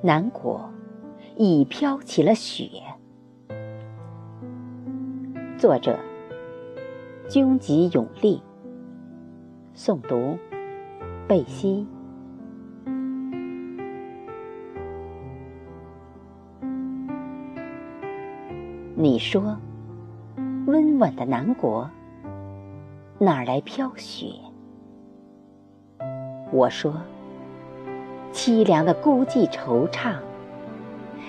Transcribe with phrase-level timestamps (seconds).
[0.00, 0.70] 南国
[1.36, 2.68] 已飘起了雪。
[5.58, 5.98] 作者：
[7.28, 8.40] 军吉永利。
[9.74, 10.38] 诵读：
[11.26, 11.84] 贝西。
[18.94, 19.56] 你说，
[20.66, 21.90] 温婉的南国
[23.18, 24.26] 哪儿来飘雪？
[26.52, 26.94] 我说，
[28.32, 30.14] 凄凉的孤寂惆怅，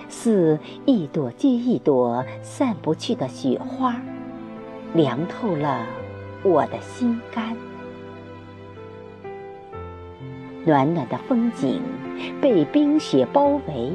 [0.07, 3.95] 似一朵接一朵散不去的雪花，
[4.93, 5.85] 凉透了
[6.43, 7.55] 我的心肝。
[10.65, 11.81] 暖暖的风景
[12.41, 13.91] 被冰雪包围。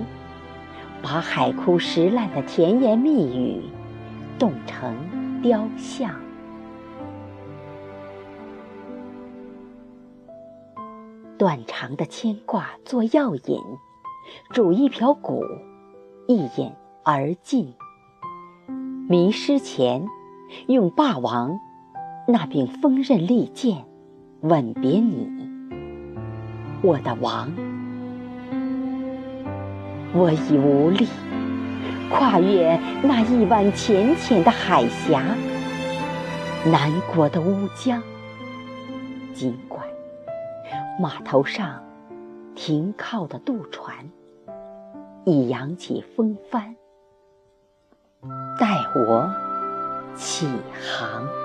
[1.02, 3.60] 把海枯石烂的甜言蜜语
[4.38, 4.96] 冻成
[5.42, 6.10] 雕像，
[11.44, 13.60] 断肠的牵挂做药引，
[14.48, 15.42] 煮一瓢骨，
[16.26, 17.74] 一饮而尽。
[19.10, 20.08] 迷失前，
[20.68, 21.60] 用霸王
[22.26, 23.84] 那柄锋刃利剑
[24.40, 25.28] 吻别你，
[26.80, 27.52] 我的王。
[30.14, 31.06] 我已无力
[32.10, 35.22] 跨越那一湾浅浅的海峡，
[36.64, 38.02] 南国的乌江。
[39.34, 39.73] 尽管
[40.98, 41.82] 码头上
[42.54, 44.10] 停靠的渡船
[45.24, 46.76] 已扬起风帆，
[48.58, 49.28] 载我
[50.14, 50.46] 起
[50.80, 51.43] 航。